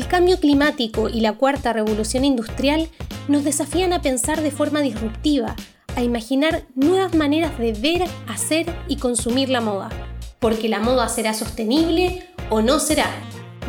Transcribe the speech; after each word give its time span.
El 0.00 0.08
cambio 0.08 0.40
climático 0.40 1.10
y 1.10 1.20
la 1.20 1.34
cuarta 1.34 1.74
revolución 1.74 2.24
industrial 2.24 2.88
nos 3.28 3.44
desafían 3.44 3.92
a 3.92 4.00
pensar 4.00 4.40
de 4.40 4.50
forma 4.50 4.80
disruptiva, 4.80 5.54
a 5.94 6.02
imaginar 6.02 6.62
nuevas 6.74 7.14
maneras 7.14 7.58
de 7.58 7.74
ver, 7.74 8.04
hacer 8.26 8.74
y 8.88 8.96
consumir 8.96 9.50
la 9.50 9.60
moda. 9.60 9.90
Porque 10.38 10.70
la 10.70 10.80
moda 10.80 11.06
será 11.10 11.34
sostenible 11.34 12.26
o 12.48 12.62
no 12.62 12.80
será. 12.80 13.10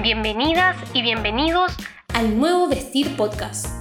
Bienvenidas 0.01 0.77
y 0.93 1.01
bienvenidos 1.01 1.73
al 2.13 2.39
nuevo 2.39 2.69
Vestir 2.69 3.13
Podcast. 3.17 3.80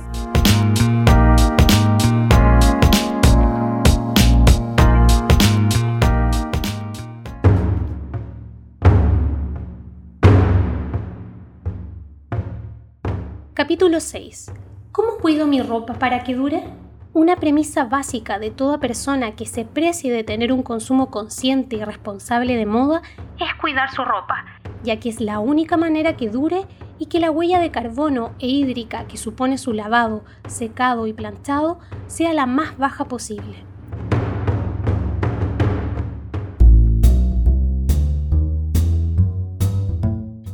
Capítulo 13.60 14.00
6. 14.00 14.52
¿Cómo 14.90 15.18
cuido 15.18 15.46
mi 15.46 15.60
ropa 15.60 15.92
para 15.92 16.24
que 16.24 16.34
dure? 16.34 16.64
Una 17.12 17.36
premisa 17.36 17.84
básica 17.84 18.38
de 18.38 18.50
toda 18.50 18.80
persona 18.80 19.36
que 19.36 19.44
se 19.44 19.66
precie 19.66 20.10
de 20.10 20.24
tener 20.24 20.50
un 20.50 20.62
consumo 20.62 21.10
consciente 21.10 21.76
y 21.76 21.84
responsable 21.84 22.56
de 22.56 22.64
moda 22.64 23.02
es 23.38 23.54
cuidar 23.60 23.90
su 23.90 24.02
ropa, 24.02 24.46
ya 24.82 24.98
que 24.98 25.10
es 25.10 25.20
la 25.20 25.40
única 25.40 25.76
manera 25.76 26.16
que 26.16 26.30
dure 26.30 26.64
y 26.98 27.04
que 27.04 27.20
la 27.20 27.30
huella 27.30 27.60
de 27.60 27.70
carbono 27.70 28.30
e 28.38 28.46
hídrica 28.46 29.06
que 29.06 29.18
supone 29.18 29.58
su 29.58 29.74
lavado, 29.74 30.24
secado 30.48 31.06
y 31.06 31.12
planchado 31.12 31.80
sea 32.06 32.32
la 32.32 32.46
más 32.46 32.78
baja 32.78 33.04
posible. 33.04 33.69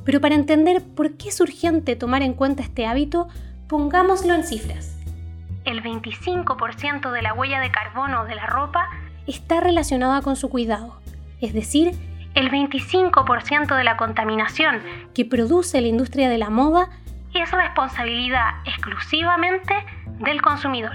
Pero 0.06 0.20
para 0.20 0.36
entender 0.36 0.82
por 0.94 1.16
qué 1.16 1.28
es 1.28 1.40
urgente 1.40 1.96
tomar 1.96 2.22
en 2.22 2.32
cuenta 2.32 2.62
este 2.62 2.86
hábito, 2.86 3.28
pongámoslo 3.68 4.34
en 4.34 4.44
cifras. 4.44 4.96
El 5.64 5.82
25% 5.82 7.10
de 7.10 7.22
la 7.22 7.34
huella 7.34 7.60
de 7.60 7.72
carbono 7.72 8.24
de 8.24 8.36
la 8.36 8.46
ropa 8.46 8.88
está 9.26 9.60
relacionada 9.60 10.22
con 10.22 10.36
su 10.36 10.48
cuidado, 10.48 11.00
es 11.40 11.52
decir, 11.52 11.90
el 12.36 12.50
25% 12.50 13.76
de 13.76 13.84
la 13.84 13.96
contaminación 13.96 14.80
que 15.12 15.24
produce 15.24 15.80
la 15.80 15.88
industria 15.88 16.28
de 16.28 16.38
la 16.38 16.50
moda 16.50 16.88
es 17.34 17.50
responsabilidad 17.50 18.60
exclusivamente 18.64 19.74
del 20.20 20.40
consumidor. 20.40 20.94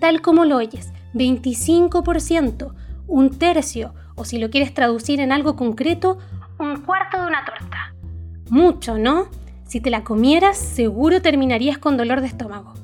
Tal 0.00 0.20
como 0.20 0.44
lo 0.44 0.56
oyes, 0.56 0.92
25%, 1.14 2.74
un 3.06 3.38
tercio, 3.38 3.94
o 4.16 4.24
si 4.24 4.38
lo 4.38 4.50
quieres 4.50 4.74
traducir 4.74 5.20
en 5.20 5.32
algo 5.32 5.56
concreto, 5.56 6.18
un 6.58 6.82
cuarto 6.82 7.22
de 7.22 7.26
una 7.26 7.44
torta. 7.44 7.89
Mucho, 8.50 8.98
¿no? 8.98 9.28
Si 9.68 9.80
te 9.80 9.90
la 9.90 10.02
comieras, 10.02 10.58
seguro 10.58 11.22
terminarías 11.22 11.78
con 11.78 11.96
dolor 11.96 12.20
de 12.20 12.26
estómago. 12.26 12.74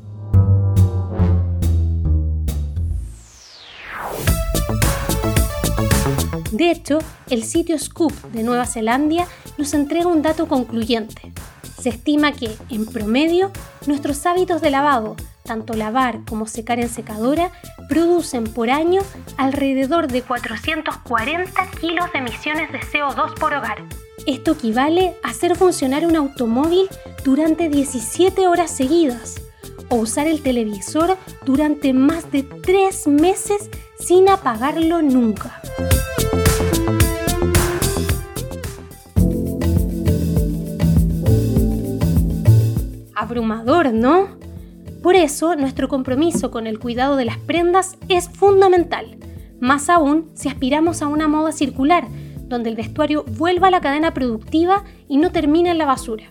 De 6.53 6.71
hecho, 6.71 6.99
el 7.29 7.43
sitio 7.43 7.77
Scoop 7.81 8.13
de 8.33 8.45
Nueva 8.45 8.65
Zelanda 8.65 9.27
nos 9.59 9.75
entrega 9.75 10.07
un 10.07 10.23
dato 10.23 10.47
concluyente. 10.47 11.33
Se 11.81 11.89
estima 11.89 12.31
que, 12.31 12.57
en 12.71 12.87
promedio, 12.87 13.51
nuestros 13.89 14.25
hábitos 14.25 14.61
de 14.61 14.71
lavado, 14.71 15.17
tanto 15.47 15.73
lavar 15.75 16.21
como 16.29 16.47
secar 16.47 16.79
en 16.79 16.89
secadora, 16.89 17.51
producen 17.89 18.45
por 18.45 18.69
año 18.69 19.01
alrededor 19.39 20.09
de 20.09 20.23
440 20.23 21.71
kilos 21.81 22.13
de 22.13 22.19
emisiones 22.19 22.71
de 22.73 22.81
CO2 22.81 23.35
por 23.39 23.55
hogar. 23.55 23.79
Esto 24.27 24.53
equivale 24.53 25.15
a 25.23 25.31
hacer 25.31 25.57
funcionar 25.57 26.05
un 26.05 26.17
automóvil 26.17 26.89
durante 27.25 27.69
17 27.69 28.47
horas 28.49 28.71
seguidas 28.71 29.41
o 29.89 29.97
usar 29.97 30.27
el 30.27 30.43
televisor 30.43 31.17
durante 31.45 31.93
más 31.93 32.31
de 32.33 32.43
3 32.43 33.07
meses 33.07 33.71
sin 33.99 34.29
apagarlo 34.29 35.01
nunca. 35.01 35.61
Abrumador, 43.15 43.93
¿no? 43.93 44.46
Por 45.07 45.15
eso, 45.15 45.55
nuestro 45.55 45.87
compromiso 45.87 46.51
con 46.51 46.67
el 46.67 46.81
cuidado 46.81 47.15
de 47.15 47.25
las 47.25 47.39
prendas 47.39 47.97
es 48.09 48.29
fundamental, 48.29 49.17
más 49.61 49.89
aún 49.89 50.33
si 50.35 50.49
aspiramos 50.49 51.01
a 51.01 51.07
una 51.07 51.29
moda 51.29 51.53
circular 51.53 52.09
donde 52.49 52.71
el 52.71 52.75
vestuario 52.75 53.23
vuelva 53.23 53.69
a 53.69 53.71
la 53.71 53.81
cadena 53.81 54.13
productiva 54.13 54.83
y 55.07 55.19
no 55.19 55.31
termine 55.31 55.71
en 55.71 55.79
la 55.79 55.87
basura. 55.87 56.25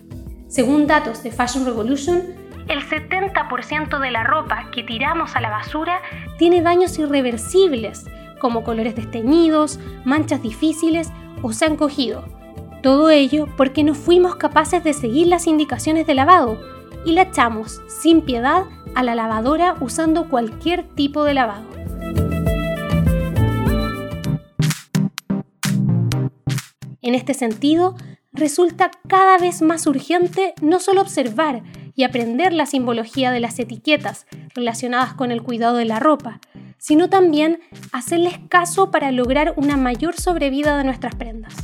Según 0.48 0.86
datos 0.86 1.22
de 1.22 1.30
Fashion 1.30 1.64
Revolution, 1.64 2.20
el 2.68 2.80
70% 2.82 3.98
de 3.98 4.10
la 4.10 4.24
ropa 4.24 4.70
que 4.70 4.82
tiramos 4.82 5.36
a 5.36 5.40
la 5.40 5.48
basura 5.48 6.02
tiene 6.36 6.60
daños 6.60 6.98
irreversibles, 6.98 8.04
como 8.40 8.62
colores 8.62 8.94
desteñidos, 8.94 9.80
manchas 10.04 10.42
difíciles 10.42 11.10
o 11.40 11.54
se 11.54 11.64
han 11.64 11.76
cogido. 11.76 12.26
Todo 12.82 13.08
ello 13.08 13.48
porque 13.56 13.84
no 13.84 13.94
fuimos 13.94 14.36
capaces 14.36 14.84
de 14.84 14.92
seguir 14.92 15.28
las 15.28 15.46
indicaciones 15.46 16.06
de 16.06 16.14
lavado 16.14 16.75
y 17.06 17.12
la 17.12 17.22
echamos 17.22 17.80
sin 17.88 18.20
piedad 18.20 18.64
a 18.94 19.02
la 19.02 19.14
lavadora 19.14 19.76
usando 19.80 20.28
cualquier 20.28 20.82
tipo 20.94 21.24
de 21.24 21.34
lavado. 21.34 21.64
En 27.00 27.14
este 27.14 27.34
sentido, 27.34 27.94
resulta 28.32 28.90
cada 29.08 29.38
vez 29.38 29.62
más 29.62 29.86
urgente 29.86 30.54
no 30.60 30.80
solo 30.80 31.00
observar 31.00 31.62
y 31.94 32.02
aprender 32.02 32.52
la 32.52 32.66
simbología 32.66 33.30
de 33.30 33.40
las 33.40 33.58
etiquetas 33.60 34.26
relacionadas 34.54 35.14
con 35.14 35.30
el 35.30 35.42
cuidado 35.42 35.76
de 35.76 35.84
la 35.84 36.00
ropa, 36.00 36.40
sino 36.78 37.08
también 37.08 37.60
hacerles 37.92 38.34
caso 38.48 38.90
para 38.90 39.12
lograr 39.12 39.54
una 39.56 39.76
mayor 39.76 40.20
sobrevida 40.20 40.76
de 40.76 40.84
nuestras 40.84 41.14
prendas. 41.14 41.54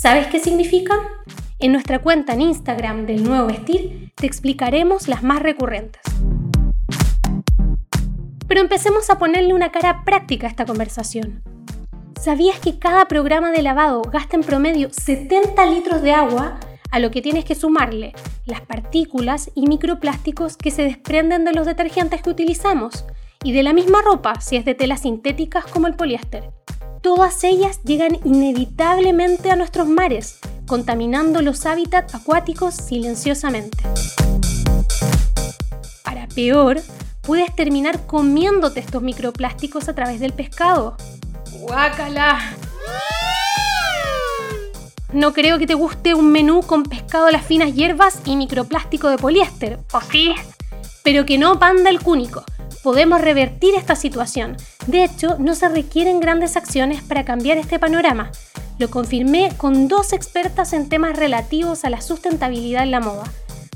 ¿Sabes 0.00 0.26
qué 0.26 0.40
significa? 0.40 0.94
En 1.60 1.72
nuestra 1.72 1.98
cuenta 1.98 2.34
en 2.34 2.42
Instagram 2.42 3.04
del 3.06 3.24
Nuevo 3.24 3.48
Vestir 3.48 4.12
te 4.14 4.26
explicaremos 4.26 5.08
las 5.08 5.24
más 5.24 5.42
recurrentes. 5.42 6.00
Pero 8.46 8.60
empecemos 8.60 9.10
a 9.10 9.18
ponerle 9.18 9.52
una 9.52 9.72
cara 9.72 10.04
práctica 10.04 10.46
a 10.46 10.50
esta 10.50 10.64
conversación. 10.64 11.42
¿Sabías 12.20 12.60
que 12.60 12.78
cada 12.78 13.06
programa 13.06 13.50
de 13.50 13.62
lavado 13.62 14.02
gasta 14.02 14.36
en 14.36 14.44
promedio 14.44 14.90
70 14.92 15.66
litros 15.66 16.00
de 16.00 16.12
agua? 16.12 16.60
A 16.92 17.00
lo 17.00 17.10
que 17.10 17.22
tienes 17.22 17.44
que 17.44 17.56
sumarle 17.56 18.12
las 18.46 18.60
partículas 18.60 19.50
y 19.56 19.66
microplásticos 19.66 20.56
que 20.56 20.70
se 20.70 20.82
desprenden 20.82 21.44
de 21.44 21.54
los 21.54 21.66
detergentes 21.66 22.22
que 22.22 22.30
utilizamos 22.30 23.04
y 23.42 23.50
de 23.50 23.64
la 23.64 23.72
misma 23.72 24.00
ropa 24.02 24.40
si 24.40 24.54
es 24.54 24.64
de 24.64 24.76
telas 24.76 25.00
sintéticas 25.00 25.66
como 25.66 25.88
el 25.88 25.94
poliéster. 25.94 26.52
Todas 27.02 27.42
ellas 27.42 27.82
llegan 27.82 28.16
inevitablemente 28.24 29.50
a 29.50 29.56
nuestros 29.56 29.88
mares, 29.88 30.40
contaminando 30.68 31.42
los 31.42 31.66
hábitats 31.66 32.14
acuáticos 32.14 32.76
silenciosamente. 32.76 33.78
Para 36.04 36.28
peor, 36.28 36.80
puedes 37.22 37.52
terminar 37.56 38.06
comiéndote 38.06 38.78
estos 38.78 39.02
microplásticos 39.02 39.88
a 39.88 39.94
través 39.94 40.20
del 40.20 40.32
pescado. 40.32 40.96
¡Guácala! 41.60 42.38
No 45.12 45.32
creo 45.32 45.58
que 45.58 45.66
te 45.66 45.72
guste 45.72 46.12
un 46.12 46.30
menú 46.30 46.60
con 46.62 46.82
pescado 46.82 47.26
a 47.26 47.32
las 47.32 47.44
finas 47.44 47.74
hierbas 47.74 48.20
y 48.26 48.36
microplástico 48.36 49.08
de 49.08 49.16
poliéster, 49.16 49.80
¿o 49.92 50.00
sí? 50.02 50.34
Pero 51.02 51.24
que 51.24 51.38
no 51.38 51.58
panda 51.58 51.88
el 51.88 52.00
cúnico. 52.00 52.44
Podemos 52.82 53.20
revertir 53.20 53.74
esta 53.74 53.96
situación. 53.96 54.56
De 54.86 55.04
hecho, 55.04 55.36
no 55.38 55.54
se 55.54 55.68
requieren 55.68 56.20
grandes 56.20 56.56
acciones 56.56 57.02
para 57.02 57.24
cambiar 57.24 57.56
este 57.56 57.78
panorama. 57.78 58.30
Lo 58.78 58.90
confirmé 58.90 59.50
con 59.56 59.88
dos 59.88 60.12
expertas 60.12 60.72
en 60.72 60.88
temas 60.88 61.16
relativos 61.16 61.84
a 61.84 61.90
la 61.90 62.00
sustentabilidad 62.00 62.84
en 62.84 62.92
la 62.92 63.00
moda. 63.00 63.24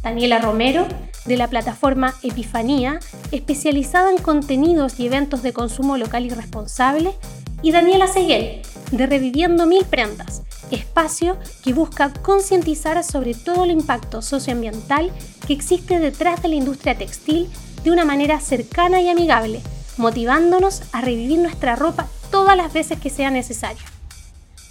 Daniela 0.03 0.39
Romero, 0.39 0.87
de 1.25 1.37
la 1.37 1.49
plataforma 1.49 2.15
Epifanía, 2.23 3.01
especializada 3.33 4.11
en 4.11 4.19
contenidos 4.19 5.01
y 5.01 5.07
eventos 5.07 5.43
de 5.43 5.53
consumo 5.53 5.97
local 5.97 6.27
y 6.27 6.31
responsable, 6.31 7.15
y 7.63 7.73
Daniela 7.73 8.07
Seguel, 8.07 8.63
de 8.91 9.07
Reviviendo 9.07 9.67
Mil 9.67 9.85
Prendas, 9.85 10.43
espacio 10.71 11.37
que 11.65 11.73
busca 11.73 12.13
concientizar 12.13 13.03
sobre 13.05 13.35
todo 13.35 13.65
el 13.65 13.71
impacto 13.71 14.23
socioambiental 14.23 15.13
que 15.47 15.53
existe 15.53 15.99
detrás 15.99 16.43
de 16.43 16.49
la 16.49 16.57
industria 16.57 16.97
textil 16.97 17.49
de 17.83 17.91
una 17.91 18.05
manera 18.05 18.41
cercana 18.41 19.01
y 19.01 19.09
amigable, 19.09 19.61
motivándonos 19.97 20.83
a 20.93 21.01
revivir 21.01 21.39
nuestra 21.39 21.77
ropa 21.77 22.09
todas 22.31 22.57
las 22.57 22.73
veces 22.73 22.99
que 22.99 23.11
sea 23.11 23.31
necesario. 23.31 23.92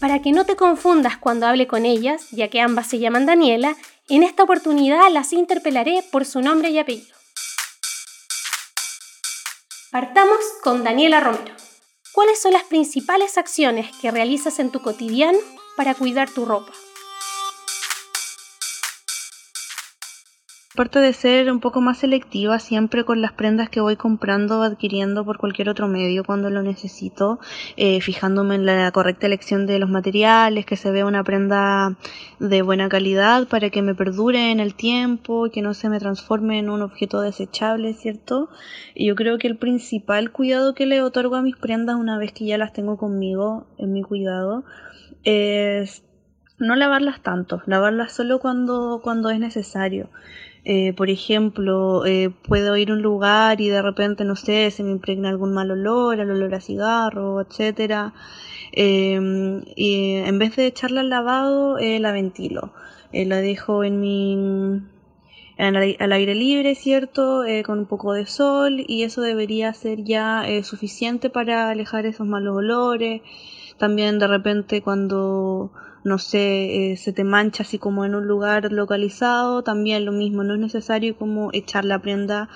Para 0.01 0.19
que 0.19 0.31
no 0.31 0.45
te 0.45 0.55
confundas 0.55 1.17
cuando 1.17 1.45
hable 1.45 1.67
con 1.67 1.85
ellas, 1.85 2.31
ya 2.31 2.47
que 2.47 2.59
ambas 2.59 2.87
se 2.87 2.97
llaman 2.97 3.27
Daniela, 3.27 3.75
en 4.09 4.23
esta 4.23 4.41
oportunidad 4.41 5.11
las 5.11 5.31
interpelaré 5.31 6.03
por 6.11 6.25
su 6.25 6.41
nombre 6.41 6.71
y 6.71 6.79
apellido. 6.79 7.15
Partamos 9.91 10.39
con 10.63 10.83
Daniela 10.83 11.19
Romero. 11.19 11.53
¿Cuáles 12.13 12.41
son 12.41 12.53
las 12.53 12.63
principales 12.63 13.37
acciones 13.37 13.95
que 14.01 14.09
realizas 14.09 14.57
en 14.57 14.71
tu 14.71 14.81
cotidiano 14.81 15.37
para 15.77 15.93
cuidar 15.93 16.31
tu 16.31 16.45
ropa? 16.45 16.73
Aparte 20.73 20.99
de 20.99 21.11
ser 21.11 21.51
un 21.51 21.59
poco 21.59 21.81
más 21.81 21.97
selectiva 21.97 22.57
siempre 22.57 23.03
con 23.03 23.21
las 23.21 23.33
prendas 23.33 23.69
que 23.69 23.81
voy 23.81 23.97
comprando 23.97 24.59
o 24.59 24.63
adquiriendo 24.63 25.25
por 25.25 25.37
cualquier 25.37 25.67
otro 25.67 25.89
medio 25.89 26.23
cuando 26.23 26.49
lo 26.49 26.63
necesito, 26.63 27.41
eh, 27.75 27.99
fijándome 27.99 28.55
en 28.55 28.65
la 28.65 28.89
correcta 28.93 29.27
elección 29.27 29.65
de 29.65 29.79
los 29.79 29.89
materiales, 29.89 30.65
que 30.65 30.77
se 30.77 30.89
vea 30.91 31.05
una 31.05 31.25
prenda 31.25 31.97
de 32.39 32.61
buena 32.61 32.87
calidad 32.87 33.49
para 33.49 33.69
que 33.69 33.81
me 33.81 33.95
perdure 33.95 34.51
en 34.51 34.61
el 34.61 34.73
tiempo, 34.73 35.49
que 35.51 35.61
no 35.61 35.73
se 35.73 35.89
me 35.89 35.99
transforme 35.99 36.59
en 36.59 36.69
un 36.69 36.81
objeto 36.81 37.19
desechable, 37.19 37.93
¿cierto? 37.93 38.49
Y 38.95 39.07
yo 39.07 39.15
creo 39.15 39.37
que 39.39 39.47
el 39.47 39.57
principal 39.57 40.31
cuidado 40.31 40.73
que 40.73 40.85
le 40.85 41.01
otorgo 41.01 41.35
a 41.35 41.41
mis 41.41 41.57
prendas 41.57 41.97
una 41.97 42.17
vez 42.17 42.31
que 42.31 42.45
ya 42.45 42.57
las 42.57 42.71
tengo 42.71 42.95
conmigo 42.95 43.67
en 43.77 43.91
mi 43.91 44.03
cuidado 44.03 44.63
es 45.25 46.05
no 46.59 46.75
lavarlas 46.77 47.21
tanto, 47.21 47.61
lavarlas 47.65 48.13
solo 48.13 48.39
cuando, 48.39 49.01
cuando 49.03 49.31
es 49.31 49.39
necesario. 49.39 50.09
Eh, 50.63 50.93
por 50.93 51.09
ejemplo, 51.09 52.05
eh, 52.05 52.29
puedo 52.47 52.77
ir 52.77 52.91
a 52.91 52.93
un 52.93 53.01
lugar 53.01 53.61
y 53.61 53.69
de 53.69 53.81
repente, 53.81 54.23
no 54.25 54.35
sé, 54.35 54.69
se 54.71 54.83
me 54.83 54.91
impregna 54.91 55.29
algún 55.29 55.53
mal 55.53 55.71
olor, 55.71 56.19
el 56.19 56.29
olor 56.29 56.53
a 56.53 56.61
cigarro, 56.61 57.41
etcétera. 57.41 58.13
Em, 58.71 59.63
y 59.75 60.15
en 60.15 60.39
vez 60.39 60.55
de 60.55 60.67
echarla 60.67 61.01
al 61.01 61.09
lavado, 61.09 61.77
eh, 61.79 61.99
la 61.99 62.11
ventilo. 62.11 62.73
la 63.13 63.37
dejo 63.41 63.83
en 63.83 63.99
mi 63.99 64.81
al 65.57 66.11
aire 66.13 66.33
libre, 66.35 66.75
¿cierto? 66.75 67.43
con 67.65 67.79
un 67.79 67.85
poco 67.85 68.13
de 68.13 68.25
sol 68.25 68.83
y 68.87 69.03
eso 69.03 69.21
debería 69.21 69.73
ser 69.73 70.03
ya 70.03 70.43
suficiente 70.63 71.29
para 71.29 71.69
alejar 71.69 72.05
esos 72.05 72.25
malos 72.27 72.57
olores. 72.57 73.21
También 73.77 74.19
de 74.19 74.27
repente 74.27 74.81
cuando 74.81 75.71
no 76.03 76.17
sé, 76.17 76.91
eh, 76.91 76.97
se 76.97 77.13
te 77.13 77.23
mancha 77.23 77.63
así 77.63 77.77
como 77.77 78.05
en 78.05 78.15
un 78.15 78.27
lugar 78.27 78.71
localizado, 78.71 79.63
también 79.63 80.05
lo 80.05 80.11
mismo, 80.11 80.43
no 80.43 80.55
es 80.55 80.59
necesario 80.59 81.15
como 81.15 81.49
echar 81.53 81.85
la 81.85 81.99
prenda 81.99 82.49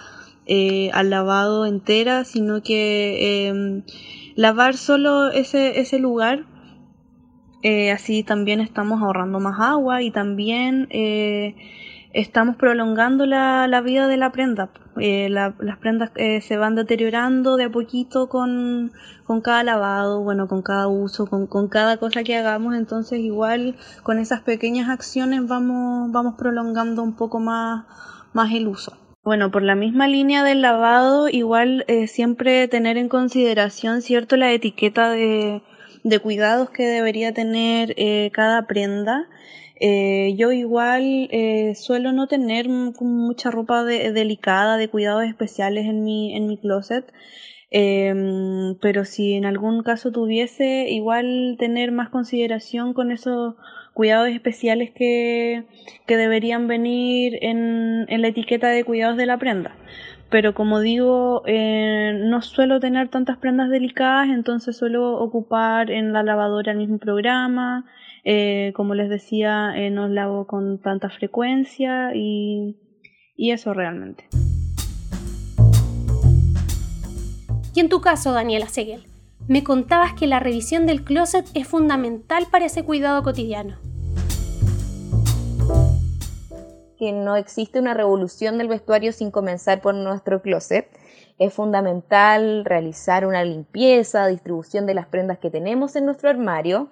eh, 0.47 0.89
al 0.93 1.09
lavado 1.09 1.65
entera, 1.65 2.23
sino 2.23 2.61
que 2.63 3.47
em, 3.47 3.83
lavar 4.35 4.75
solo 4.75 5.29
ese, 5.29 5.79
ese 5.79 5.99
lugar, 5.99 6.45
eh, 7.63 7.91
así 7.91 8.23
también 8.23 8.61
estamos 8.61 9.01
ahorrando 9.01 9.39
más 9.39 9.59
agua 9.59 10.01
y 10.01 10.11
también 10.11 10.87
estamos 12.15 12.55
prolongando 12.55 13.25
la, 13.25 13.67
la 13.67 13.81
vida 13.81 14.07
de 14.07 14.15
la 14.15 14.31
prenda. 14.31 14.69
Eh, 14.97 15.27
las 15.29 15.77
prendas 15.79 16.11
eh, 16.15 16.39
se 16.39 16.55
van 16.55 16.75
deteriorando 16.75 17.57
de 17.57 17.65
a 17.65 17.69
poquito 17.69 18.29
con, 18.29 18.93
con 19.25 19.41
cada 19.41 19.63
lavado, 19.63 20.23
bueno, 20.23 20.47
con 20.47 20.61
cada 20.61 20.87
uso, 20.87 21.27
con, 21.27 21.45
con, 21.45 21.67
cada 21.67 21.97
cosa 21.97 22.23
que 22.23 22.37
hagamos, 22.37 22.73
entonces 22.75 23.19
igual 23.19 23.75
con 24.03 24.17
esas 24.17 24.41
pequeñas 24.41 24.87
acciones 24.87 25.45
vamos, 25.45 26.09
vamos 26.13 26.35
prolongando 26.37 27.03
un 27.03 27.17
poco 27.17 27.39
más, 27.39 27.85
más 28.31 28.53
el 28.53 28.69
uso. 28.69 28.97
Bueno, 29.25 29.51
por 29.51 29.63
la 29.63 29.75
misma 29.75 30.07
línea 30.07 30.43
del 30.43 30.61
lavado, 30.61 31.27
igual 31.27 31.83
eh, 31.89 32.07
siempre 32.07 32.69
tener 32.69 32.95
en 32.97 33.09
consideración, 33.09 34.01
¿cierto?, 34.01 34.37
la 34.37 34.53
etiqueta 34.53 35.09
de, 35.09 35.63
de 36.05 36.19
cuidados 36.19 36.69
que 36.69 36.85
debería 36.85 37.33
tener 37.33 37.93
cada 38.31 38.67
prenda. 38.67 39.27
Eh, 39.79 40.35
yo 40.37 40.51
igual 40.51 41.27
eh, 41.31 41.75
suelo 41.75 42.11
no 42.11 42.27
tener 42.27 42.69
mucha 42.69 43.51
ropa 43.51 43.83
delicada, 43.83 44.77
de 44.77 44.89
cuidados 44.89 45.25
especiales 45.25 45.85
en 45.85 46.03
mi, 46.03 46.35
en 46.35 46.47
mi 46.47 46.57
closet. 46.57 47.11
Em, 47.71 48.77
pero 48.79 49.05
si 49.05 49.33
en 49.33 49.45
algún 49.45 49.83
caso 49.83 50.11
tuviese, 50.11 50.89
igual 50.89 51.57
tener 51.59 51.91
más 51.91 52.09
consideración 52.09 52.93
con 52.93 53.11
esos 53.11 53.55
cuidados 53.93 54.29
especiales 54.29 54.91
que, 54.91 55.65
que 56.05 56.17
deberían 56.17 56.67
venir 56.67 57.37
en, 57.41 58.05
en 58.07 58.21
la 58.21 58.27
etiqueta 58.29 58.69
de 58.69 58.83
cuidados 58.83 59.17
de 59.17 59.25
la 59.25 59.37
prenda 59.37 59.75
pero 60.29 60.53
como 60.53 60.79
digo, 60.79 61.43
eh, 61.45 62.13
no 62.25 62.41
suelo 62.41 62.79
tener 62.79 63.09
tantas 63.09 63.37
prendas 63.37 63.69
delicadas, 63.69 64.29
entonces 64.29 64.75
suelo 64.75 65.13
ocupar 65.19 65.91
en 65.91 66.13
la 66.13 66.23
lavadora 66.23 66.71
el 66.71 66.79
mismo 66.79 66.97
programa, 66.97 67.85
eh, 68.25 68.73
como 68.75 68.95
les 68.95 69.09
decía, 69.09 69.71
eh, 69.75 69.89
no 69.91 70.07
lavo 70.07 70.47
con 70.47 70.81
tanta 70.81 71.09
frecuencia 71.09 72.11
y, 72.13 72.75
y 73.37 73.51
eso 73.51 73.73
realmente. 73.73 74.25
Y 77.73 77.79
en 77.79 77.89
tu 77.89 78.01
caso, 78.01 78.33
Daniela 78.33 78.67
Seguel, 78.67 79.05
me 79.47 79.63
contabas 79.63 80.13
que 80.13 80.27
la 80.27 80.39
revisión 80.39 80.85
del 80.85 81.03
closet 81.03 81.45
es 81.53 81.67
fundamental 81.67 82.47
para 82.51 82.65
ese 82.65 82.83
cuidado 82.83 83.21
cotidiano 83.21 83.77
que 86.97 87.11
no 87.11 87.35
existe 87.35 87.79
una 87.79 87.93
revolución 87.93 88.57
del 88.57 88.67
vestuario 88.67 89.11
sin 89.11 89.31
comenzar 89.31 89.81
por 89.81 89.93
nuestro 89.95 90.41
closet. 90.41 90.87
Es 91.37 91.53
fundamental 91.53 92.63
realizar 92.63 93.25
una 93.25 93.43
limpieza, 93.43 94.27
distribución 94.27 94.85
de 94.85 94.93
las 94.93 95.07
prendas 95.07 95.39
que 95.39 95.51
tenemos 95.51 95.95
en 95.95 96.05
nuestro 96.05 96.29
armario 96.29 96.87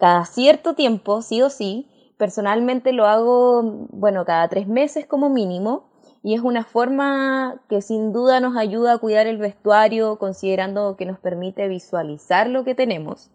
cada 0.00 0.24
cierto 0.24 0.74
tiempo, 0.74 1.22
sí 1.22 1.42
o 1.42 1.50
sí. 1.50 1.86
Personalmente 2.16 2.92
lo 2.92 3.06
hago, 3.06 3.86
bueno, 3.90 4.24
cada 4.24 4.48
tres 4.48 4.66
meses 4.66 5.06
como 5.06 5.30
mínimo 5.30 5.90
y 6.22 6.34
es 6.34 6.40
una 6.42 6.64
forma 6.64 7.62
que 7.68 7.80
sin 7.80 8.12
duda 8.12 8.40
nos 8.40 8.56
ayuda 8.56 8.94
a 8.94 8.98
cuidar 8.98 9.26
el 9.26 9.38
vestuario 9.38 10.18
considerando 10.18 10.96
que 10.96 11.06
nos 11.06 11.18
permite 11.18 11.68
visualizar 11.68 12.48
lo 12.48 12.64
que 12.64 12.74
tenemos. 12.74 13.30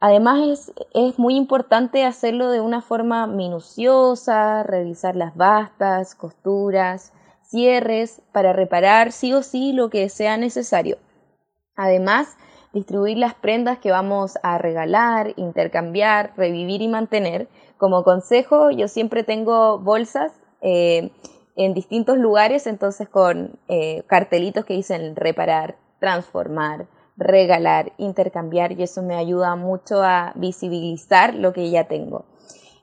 Además 0.00 0.72
es, 0.94 1.18
muy 1.18 1.36
importante 1.36 2.04
hacerlo 2.04 2.50
de 2.50 2.60
una 2.60 2.82
forma 2.82 3.28
minuciosa, 3.28 4.64
revisar 4.64 5.14
las 5.14 5.36
bastas, 5.36 6.16
costuras, 6.16 7.12
cierres, 7.44 8.20
para 8.32 8.52
reparar 8.52 9.12
sí 9.12 9.32
o 9.32 9.44
sí 9.44 9.72
lo 9.72 9.90
que 9.90 10.08
sea 10.08 10.36
necesario. 10.36 10.98
Además, 11.76 12.36
distribuir 12.72 13.18
las 13.18 13.34
prendas 13.34 13.78
que 13.78 13.90
vamos 13.90 14.38
a 14.42 14.58
regalar, 14.58 15.34
intercambiar, 15.36 16.32
revivir 16.36 16.82
y 16.82 16.88
mantener. 16.88 17.48
Como 17.76 18.04
consejo, 18.04 18.70
yo 18.70 18.88
siempre 18.88 19.24
tengo 19.24 19.78
bolsas 19.78 20.32
eh, 20.60 21.10
en 21.56 21.74
distintos 21.74 22.18
lugares, 22.18 22.66
entonces 22.66 23.08
con 23.08 23.58
eh, 23.68 24.04
cartelitos 24.06 24.64
que 24.64 24.74
dicen 24.74 25.16
reparar, 25.16 25.76
transformar, 26.00 26.86
regalar, 27.16 27.92
intercambiar 27.98 28.72
y 28.72 28.82
eso 28.82 29.02
me 29.02 29.16
ayuda 29.16 29.54
mucho 29.56 30.02
a 30.02 30.32
visibilizar 30.34 31.34
lo 31.34 31.52
que 31.52 31.70
ya 31.70 31.84
tengo. 31.84 32.24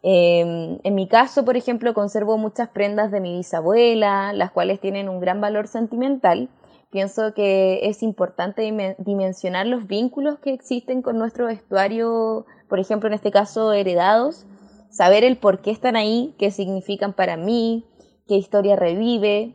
Em, 0.01 0.79
en 0.83 0.95
mi 0.95 1.07
caso, 1.07 1.43
por 1.43 1.57
ejemplo, 1.57 1.93
conservo 1.93 2.37
muchas 2.37 2.69
prendas 2.69 3.11
de 3.11 3.19
mi 3.19 3.35
bisabuela, 3.37 4.31
las 4.33 4.51
cuales 4.51 4.79
tienen 4.79 5.09
un 5.09 5.19
gran 5.19 5.41
valor 5.41 5.67
sentimental. 5.67 6.47
Pienso 6.91 7.33
que 7.33 7.87
es 7.87 8.01
importante 8.01 8.95
dimensionar 8.97 9.67
los 9.67 9.85
vínculos 9.85 10.39
que 10.39 10.53
existen 10.53 11.01
con 11.01 11.17
nuestro 11.17 11.45
vestuario, 11.45 12.45
por 12.67 12.79
ejemplo, 12.79 13.07
en 13.07 13.13
este 13.13 13.31
caso, 13.31 13.73
heredados, 13.73 14.45
saber 14.89 15.23
el 15.23 15.37
por 15.37 15.61
qué 15.61 15.71
están 15.71 15.95
ahí, 15.95 16.33
qué 16.39 16.49
significan 16.49 17.13
para 17.13 17.37
mí, 17.37 17.85
qué 18.27 18.35
historia 18.35 18.75
revive, 18.75 19.53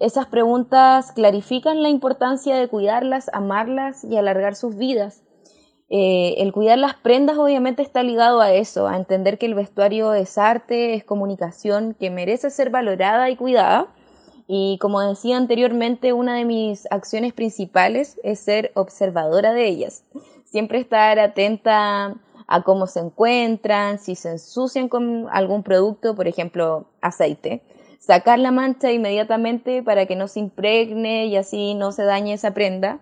esas 0.00 0.26
preguntas 0.26 1.10
clarifican 1.10 1.82
la 1.82 1.88
importancia 1.88 2.54
de 2.54 2.68
cuidarlas, 2.68 3.28
amarlas 3.32 4.04
y 4.04 4.16
alargar 4.16 4.54
sus 4.54 4.76
vidas. 4.76 5.24
Eh, 5.90 6.34
el 6.38 6.52
cuidar 6.52 6.78
las 6.78 6.94
prendas 6.94 7.36
obviamente 7.36 7.82
está 7.82 8.04
ligado 8.04 8.40
a 8.40 8.52
eso, 8.52 8.86
a 8.86 8.96
entender 8.96 9.38
que 9.38 9.46
el 9.46 9.54
vestuario 9.54 10.14
es 10.14 10.38
arte, 10.38 10.94
es 10.94 11.02
comunicación, 11.02 11.96
que 11.98 12.10
merece 12.10 12.50
ser 12.50 12.70
valorada 12.70 13.28
y 13.30 13.36
cuidada. 13.36 13.88
Y 14.48 14.78
como 14.80 15.00
decía 15.00 15.36
anteriormente, 15.36 16.12
una 16.12 16.34
de 16.34 16.44
mis 16.44 16.90
acciones 16.90 17.32
principales 17.32 18.18
es 18.24 18.40
ser 18.40 18.72
observadora 18.74 19.52
de 19.52 19.68
ellas. 19.68 20.04
Siempre 20.44 20.80
estar 20.80 21.20
atenta 21.20 22.16
a 22.48 22.62
cómo 22.64 22.88
se 22.88 23.00
encuentran, 23.00 24.00
si 24.00 24.16
se 24.16 24.30
ensucian 24.30 24.88
con 24.88 25.28
algún 25.30 25.62
producto, 25.62 26.16
por 26.16 26.26
ejemplo, 26.26 26.86
aceite 27.00 27.62
sacar 28.08 28.38
la 28.38 28.50
mancha 28.50 28.90
inmediatamente 28.90 29.82
para 29.82 30.06
que 30.06 30.16
no 30.16 30.28
se 30.28 30.40
impregne 30.40 31.26
y 31.26 31.36
así 31.36 31.74
no 31.74 31.92
se 31.92 32.04
dañe 32.04 32.32
esa 32.32 32.54
prenda. 32.54 33.00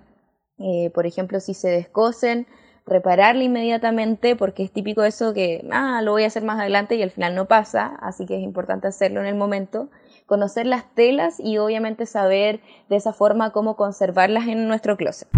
Eh, 0.58 0.90
por 0.94 1.06
ejemplo, 1.06 1.38
si 1.38 1.54
se 1.54 1.68
descosen, 1.68 2.46
repararla 2.86 3.44
inmediatamente 3.44 4.36
porque 4.36 4.64
es 4.64 4.72
típico 4.72 5.04
eso 5.04 5.32
que, 5.34 5.64
ah, 5.70 6.00
lo 6.02 6.12
voy 6.12 6.24
a 6.24 6.28
hacer 6.28 6.42
más 6.42 6.58
adelante 6.58 6.96
y 6.96 7.02
al 7.02 7.10
final 7.10 7.34
no 7.34 7.46
pasa, 7.46 7.96
así 8.00 8.26
que 8.26 8.36
es 8.36 8.42
importante 8.42 8.88
hacerlo 8.88 9.20
en 9.20 9.26
el 9.26 9.34
momento. 9.34 9.90
Conocer 10.26 10.66
las 10.66 10.92
telas 10.94 11.40
y 11.40 11.58
obviamente 11.58 12.04
saber 12.04 12.60
de 12.88 12.96
esa 12.96 13.12
forma 13.12 13.52
cómo 13.52 13.76
conservarlas 13.76 14.46
en 14.48 14.68
nuestro 14.68 14.96
closet. 14.96 15.28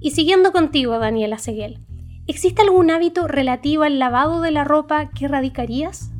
Y 0.00 0.10
siguiendo 0.10 0.52
contigo, 0.52 0.98
Daniela 0.98 1.38
Seguel, 1.38 1.80
¿Existe 2.26 2.62
algún 2.62 2.90
hábito 2.90 3.28
relativo 3.28 3.82
al 3.82 3.98
lavado 3.98 4.40
de 4.40 4.50
la 4.50 4.64
ropa 4.64 5.10
que 5.10 5.28
radicarías? 5.28 6.10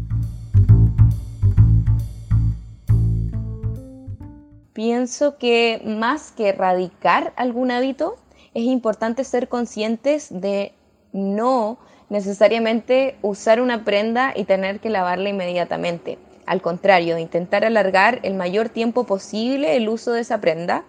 Pienso 4.74 5.38
que 5.38 5.80
más 5.86 6.30
que 6.30 6.52
radicar 6.52 7.32
algún 7.36 7.70
hábito, 7.70 8.16
es 8.52 8.64
importante 8.64 9.24
ser 9.24 9.48
conscientes 9.48 10.28
de 10.30 10.74
no 11.14 11.78
necesariamente 12.14 13.16
usar 13.22 13.60
una 13.60 13.84
prenda 13.84 14.32
y 14.36 14.44
tener 14.44 14.78
que 14.78 14.88
lavarla 14.88 15.30
inmediatamente. 15.30 16.16
Al 16.46 16.62
contrario, 16.62 17.18
intentar 17.18 17.64
alargar 17.64 18.20
el 18.22 18.34
mayor 18.34 18.68
tiempo 18.68 19.04
posible 19.04 19.74
el 19.74 19.88
uso 19.88 20.12
de 20.12 20.20
esa 20.20 20.40
prenda 20.40 20.84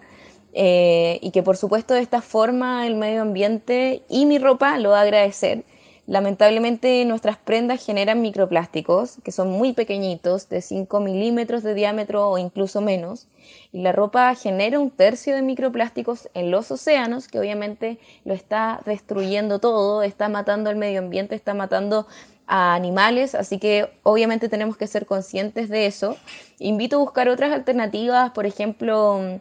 eh, 0.53 1.17
y 1.24 1.32
que 1.32 1.41
por 1.41 1.58
supuesto 1.58 1.96
de 1.96 2.01
esta 2.01 2.22
forma 2.22 2.86
el 2.86 2.96
medio 2.96 3.24
ambiente 3.24 4.03
y 4.08 4.27
mi 4.27 4.38
ropa 4.38 4.77
lo 4.77 4.91
va 4.91 5.00
a 5.00 5.01
agradecer. 5.01 5.63
Lamentablemente 6.07 7.03
nuestras 7.05 7.38
prendas 7.38 7.83
generan 7.83 8.21
microplásticos 8.21 9.17
que 9.24 9.31
son 9.31 9.50
muy 9.50 9.74
pequeñitos, 9.74 10.50
de 10.50 10.62
5 10.62 11.00
milímetros 11.00 11.63
de 11.63 11.74
diámetro 11.74 12.29
o 12.29 12.38
incluso 12.38 12.79
menos, 12.79 13.27
y 13.71 13.81
la 13.81 13.91
ropa 13.91 14.35
genera 14.35 14.79
un 14.79 14.91
tercio 14.91 15.35
de 15.35 15.41
microplásticos 15.41 16.29
en 16.35 16.51
los 16.51 16.69
océanos, 16.69 17.27
que 17.27 17.39
obviamente 17.39 17.97
lo 18.24 18.35
está 18.35 18.81
destruyendo 18.85 19.59
todo, 19.59 20.03
está 20.03 20.29
matando 20.29 20.69
al 20.69 20.75
medio 20.75 21.00
ambiente, 21.00 21.33
está 21.33 21.55
matando 21.55 22.05
a 22.45 22.75
animales, 22.75 23.33
así 23.33 23.57
que 23.57 23.89
obviamente 24.03 24.47
tenemos 24.47 24.77
que 24.77 24.85
ser 24.85 25.07
conscientes 25.07 25.69
de 25.69 25.88
eso. 25.88 26.17
Invito 26.59 26.97
a 26.97 27.00
buscar 27.00 27.29
otras 27.29 27.51
alternativas, 27.51 28.29
por 28.29 28.45
ejemplo, 28.45 29.39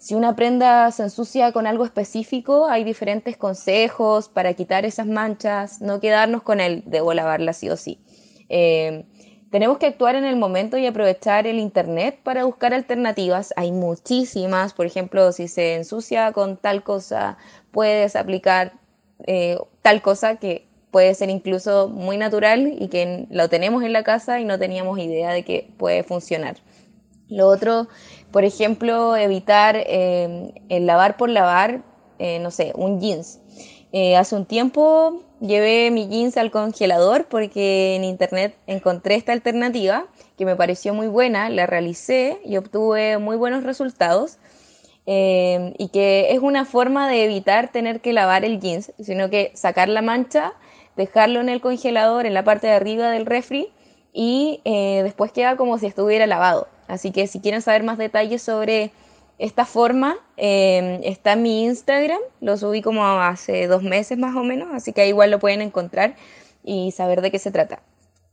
si 0.00 0.14
una 0.14 0.34
prenda 0.34 0.90
se 0.92 1.02
ensucia 1.02 1.52
con 1.52 1.66
algo 1.66 1.84
específico, 1.84 2.66
hay 2.66 2.84
diferentes 2.84 3.36
consejos 3.36 4.30
para 4.30 4.54
quitar 4.54 4.86
esas 4.86 5.06
manchas, 5.06 5.82
no 5.82 6.00
quedarnos 6.00 6.42
con 6.42 6.58
el 6.58 6.82
debo 6.86 7.12
lavarla 7.12 7.52
sí 7.52 7.68
o 7.68 7.76
sí. 7.76 8.00
Eh, 8.48 9.04
tenemos 9.50 9.76
que 9.76 9.84
actuar 9.84 10.14
en 10.14 10.24
el 10.24 10.36
momento 10.36 10.78
y 10.78 10.86
aprovechar 10.86 11.46
el 11.46 11.58
Internet 11.58 12.18
para 12.22 12.44
buscar 12.44 12.72
alternativas. 12.72 13.52
Hay 13.56 13.72
muchísimas, 13.72 14.72
por 14.72 14.86
ejemplo, 14.86 15.32
si 15.32 15.48
se 15.48 15.74
ensucia 15.74 16.32
con 16.32 16.56
tal 16.56 16.82
cosa, 16.82 17.36
puedes 17.70 18.16
aplicar 18.16 18.72
eh, 19.26 19.58
tal 19.82 20.00
cosa 20.00 20.36
que 20.36 20.66
puede 20.90 21.14
ser 21.14 21.28
incluso 21.28 21.88
muy 21.88 22.16
natural 22.16 22.74
y 22.78 22.88
que 22.88 23.26
lo 23.28 23.50
tenemos 23.50 23.84
en 23.84 23.92
la 23.92 24.02
casa 24.02 24.40
y 24.40 24.46
no 24.46 24.58
teníamos 24.58 24.98
idea 24.98 25.30
de 25.32 25.44
que 25.44 25.68
puede 25.76 26.04
funcionar. 26.04 26.56
Lo 27.30 27.48
otro, 27.48 27.88
por 28.30 28.44
ejemplo, 28.44 29.16
evitar 29.16 29.76
eh, 29.76 30.52
el 30.68 30.86
lavar 30.86 31.16
por 31.16 31.28
lavar, 31.28 31.82
eh, 32.18 32.38
no 32.40 32.50
sé, 32.50 32.72
un 32.74 33.00
jeans. 33.00 33.40
Eh, 33.92 34.16
hace 34.16 34.36
un 34.36 34.46
tiempo 34.46 35.22
llevé 35.40 35.90
mi 35.90 36.08
jeans 36.08 36.36
al 36.36 36.50
congelador 36.50 37.26
porque 37.26 37.96
en 37.96 38.04
internet 38.04 38.54
encontré 38.66 39.14
esta 39.14 39.32
alternativa 39.32 40.06
que 40.36 40.44
me 40.44 40.54
pareció 40.54 40.94
muy 40.94 41.08
buena, 41.08 41.48
la 41.50 41.66
realicé 41.66 42.40
y 42.44 42.56
obtuve 42.56 43.18
muy 43.18 43.36
buenos 43.36 43.64
resultados. 43.64 44.38
y 45.06 45.88
que 45.92 46.28
es 46.30 46.38
una 46.40 46.64
forma 46.64 47.08
de 47.08 47.24
evitar 47.24 47.72
tener 47.72 48.00
que 48.00 48.12
lavar 48.12 48.44
el 48.44 48.60
jeans, 48.60 48.92
sino 49.00 49.28
que 49.28 49.50
sacar 49.54 49.88
la 49.88 50.02
mancha 50.02 50.52
dejarlo 50.96 51.40
en 51.40 51.48
el 51.48 51.60
congelador 51.60 52.26
en 52.26 52.34
la 52.34 52.44
parte 52.44 52.66
de 52.66 52.74
arriba 52.74 53.10
del 53.10 53.26
refri 53.26 53.72
y 54.12 54.60
eh, 54.64 55.00
después 55.02 55.32
queda 55.32 55.56
como 55.56 55.78
si 55.78 55.86
estuviera 55.86 56.26
lavado. 56.26 56.68
Así 56.90 57.12
que 57.12 57.26
si 57.26 57.40
quieren 57.40 57.62
saber 57.62 57.84
más 57.84 57.98
detalles 57.98 58.42
sobre 58.42 58.90
esta 59.38 59.64
forma, 59.64 60.18
em, 60.36 61.00
está 61.04 61.36
mi 61.36 61.64
Instagram, 61.64 62.20
lo 62.40 62.56
subí 62.56 62.82
como 62.82 63.04
hace 63.04 63.66
dos 63.68 63.82
meses 63.82 64.18
más 64.18 64.36
o 64.36 64.42
menos, 64.42 64.68
así 64.72 64.92
que 64.92 65.06
igual 65.08 65.30
lo 65.30 65.38
pueden 65.38 65.62
encontrar 65.62 66.16
y 66.64 66.90
saber 66.92 67.22
de 67.22 67.30
qué 67.30 67.38
se 67.38 67.50
trata. 67.50 67.80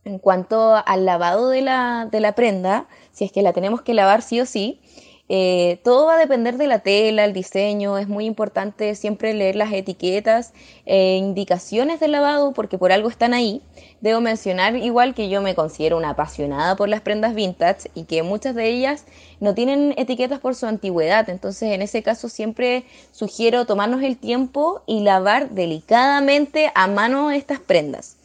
En 0.04 0.18
cuanto 0.18 0.74
al 0.84 1.06
lavado 1.06 1.48
de 1.50 1.62
la, 1.62 2.08
de 2.10 2.20
la 2.20 2.34
prenda, 2.34 2.86
si 3.12 3.24
es 3.24 3.32
que 3.32 3.42
la 3.42 3.52
tenemos 3.52 3.82
que 3.82 3.94
lavar 3.94 4.22
sí 4.22 4.40
o 4.40 4.46
sí, 4.46 4.80
eh, 5.30 5.78
todo 5.84 6.06
va 6.06 6.14
a 6.14 6.18
depender 6.18 6.56
de 6.56 6.66
la 6.66 6.78
tela, 6.78 7.24
el 7.24 7.34
diseño, 7.34 7.98
es 7.98 8.08
muy 8.08 8.24
importante 8.24 8.94
siempre 8.94 9.34
leer 9.34 9.56
las 9.56 9.72
etiquetas 9.72 10.54
e 10.86 11.16
indicaciones 11.16 12.00
del 12.00 12.12
lavado 12.12 12.52
porque 12.52 12.78
por 12.78 12.92
algo 12.92 13.10
están 13.10 13.34
ahí. 13.34 13.60
Debo 14.00 14.22
mencionar 14.22 14.76
igual 14.76 15.14
que 15.14 15.28
yo 15.28 15.42
me 15.42 15.54
considero 15.54 15.98
una 15.98 16.10
apasionada 16.10 16.76
por 16.76 16.88
las 16.88 17.02
prendas 17.02 17.34
vintage 17.34 17.90
y 17.94 18.04
que 18.04 18.22
muchas 18.22 18.54
de 18.54 18.68
ellas 18.68 19.04
no 19.40 19.54
tienen 19.54 19.94
etiquetas 19.98 20.40
por 20.40 20.54
su 20.54 20.66
antigüedad, 20.66 21.28
entonces 21.28 21.72
en 21.72 21.82
ese 21.82 22.02
caso 22.02 22.28
siempre 22.30 22.84
sugiero 23.12 23.66
tomarnos 23.66 24.02
el 24.02 24.16
tiempo 24.16 24.82
y 24.86 25.00
lavar 25.00 25.50
delicadamente 25.50 26.72
a 26.74 26.86
mano 26.86 27.30
estas 27.30 27.60
prendas. 27.60 28.16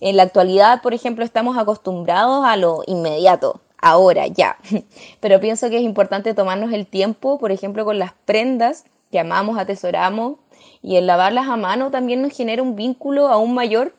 En 0.00 0.16
la 0.16 0.24
actualidad, 0.24 0.82
por 0.82 0.94
ejemplo, 0.94 1.24
estamos 1.24 1.56
acostumbrados 1.56 2.44
a 2.44 2.56
lo 2.56 2.82
inmediato, 2.86 3.60
ahora, 3.78 4.26
ya. 4.26 4.56
Pero 5.20 5.40
pienso 5.40 5.70
que 5.70 5.76
es 5.76 5.82
importante 5.82 6.34
tomarnos 6.34 6.72
el 6.72 6.86
tiempo, 6.86 7.38
por 7.38 7.52
ejemplo, 7.52 7.84
con 7.84 7.98
las 7.98 8.12
prendas 8.24 8.84
que 9.10 9.18
amamos, 9.18 9.58
atesoramos, 9.58 10.36
y 10.82 10.96
el 10.96 11.06
lavarlas 11.06 11.48
a 11.48 11.56
mano 11.56 11.90
también 11.90 12.22
nos 12.22 12.32
genera 12.32 12.62
un 12.62 12.76
vínculo 12.76 13.28
aún 13.28 13.54
mayor 13.54 13.94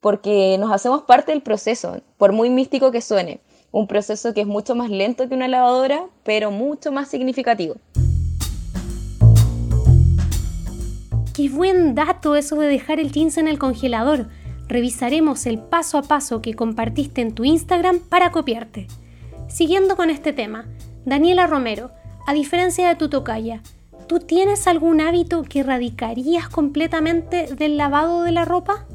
porque 0.00 0.56
nos 0.58 0.72
hacemos 0.72 1.02
parte 1.02 1.32
del 1.32 1.42
proceso, 1.42 2.00
por 2.16 2.32
muy 2.32 2.50
místico 2.50 2.90
que 2.90 3.02
suene. 3.02 3.40
Un 3.70 3.86
proceso 3.86 4.34
que 4.34 4.40
es 4.40 4.46
mucho 4.46 4.74
más 4.74 4.90
lento 4.90 5.28
que 5.28 5.34
una 5.34 5.46
lavadora, 5.46 6.06
pero 6.24 6.50
mucho 6.50 6.90
más 6.90 7.08
significativo. 7.08 7.76
Qué 11.34 11.48
buen 11.48 11.94
dato 11.94 12.34
eso 12.34 12.56
de 12.56 12.66
dejar 12.66 12.98
el 12.98 13.12
jeans 13.12 13.38
en 13.38 13.46
el 13.46 13.58
congelador. 13.58 14.26
Revisaremos 14.70 15.46
el 15.46 15.58
paso 15.58 15.98
a 15.98 16.02
paso 16.02 16.40
que 16.40 16.54
compartiste 16.54 17.22
en 17.22 17.34
tu 17.34 17.42
Instagram 17.42 17.98
para 17.98 18.30
copiarte. 18.30 18.86
Siguiendo 19.48 19.96
con 19.96 20.10
este 20.10 20.32
tema, 20.32 20.68
Daniela 21.04 21.48
Romero, 21.48 21.90
a 22.24 22.34
diferencia 22.34 22.86
de 22.86 22.94
tu 22.94 23.08
tocaya, 23.08 23.64
¿tú 24.06 24.20
tienes 24.20 24.68
algún 24.68 25.00
hábito 25.00 25.42
que 25.42 25.64
radicarías 25.64 26.48
completamente 26.48 27.52
del 27.52 27.76
lavado 27.76 28.22
de 28.22 28.30
la 28.30 28.44
ropa? 28.44 28.86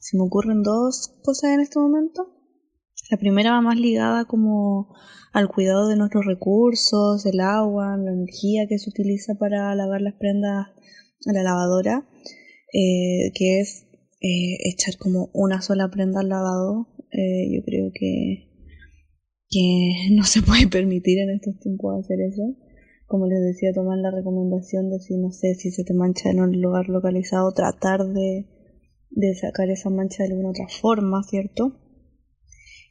Se 0.00 0.16
me 0.16 0.24
ocurren 0.24 0.64
dos 0.64 1.14
cosas 1.22 1.50
en 1.50 1.60
este 1.60 1.78
momento. 1.78 2.34
La 3.10 3.16
primera 3.16 3.52
va 3.52 3.60
más 3.60 3.76
ligada 3.76 4.24
como 4.24 4.92
al 5.32 5.48
cuidado 5.48 5.88
de 5.88 5.96
nuestros 5.96 6.26
recursos, 6.26 7.24
el 7.26 7.40
agua, 7.40 7.96
la 7.96 8.12
energía 8.12 8.66
que 8.68 8.78
se 8.78 8.90
utiliza 8.90 9.34
para 9.34 9.74
lavar 9.74 10.00
las 10.00 10.14
prendas 10.14 10.68
a 11.26 11.32
la 11.32 11.42
lavadora, 11.42 12.08
eh, 12.72 13.32
que 13.34 13.60
es 13.60 13.86
eh, 14.20 14.58
echar 14.68 14.96
como 14.98 15.30
una 15.32 15.60
sola 15.60 15.88
prenda 15.90 16.20
al 16.20 16.28
lavado, 16.28 16.88
eh, 17.12 17.48
yo 17.52 17.62
creo 17.64 17.90
que, 17.94 18.48
que 19.48 20.08
no 20.12 20.24
se 20.24 20.42
puede 20.42 20.66
permitir 20.66 21.18
en 21.18 21.30
estos 21.30 21.58
tiempos 21.60 22.04
hacer 22.04 22.20
eso. 22.20 22.42
Como 23.06 23.26
les 23.26 23.40
decía, 23.40 23.72
tomar 23.72 23.96
la 23.98 24.10
recomendación 24.10 24.90
de 24.90 25.00
si 25.00 25.16
no 25.16 25.30
sé 25.30 25.54
si 25.54 25.70
se 25.70 25.82
te 25.82 25.94
mancha 25.94 26.30
en 26.30 26.40
un 26.40 26.60
lugar 26.60 26.90
localizado, 26.90 27.52
tratar 27.52 28.04
de, 28.04 28.46
de 29.10 29.34
sacar 29.34 29.70
esa 29.70 29.88
mancha 29.88 30.24
de 30.24 30.30
alguna 30.30 30.50
otra 30.50 30.68
forma, 30.68 31.22
¿cierto? 31.22 31.78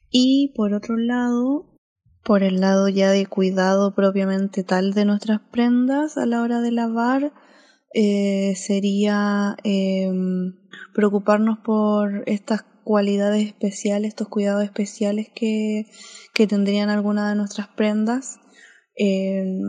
Y 0.09 0.53
por 0.55 0.73
otro 0.73 0.97
lado, 0.97 1.76
por 2.27 2.43
el 2.43 2.59
lado 2.59 2.89
ya 2.89 3.09
de 3.09 3.25
cuidado 3.25 3.95
propiamente 3.95 4.65
tal 4.65 4.93
de 4.93 5.05
nuestras 5.05 5.39
prendas 5.49 6.17
a 6.17 6.25
la 6.25 6.41
hora 6.41 6.59
de 6.59 6.73
lavar, 6.73 7.31
eh, 7.93 8.53
sería 8.57 9.55
em, 9.63 10.53
preocuparnos 10.93 11.59
por 11.59 12.23
estas 12.25 12.65
cualidades 12.83 13.47
especiales, 13.47 14.09
estos 14.09 14.27
cuidados 14.27 14.65
especiales 14.65 15.29
que, 15.33 15.85
que 16.33 16.47
tendrían 16.47 16.89
alguna 16.89 17.29
de 17.29 17.35
nuestras 17.35 17.69
prendas. 17.69 18.41
Em, 18.93 19.61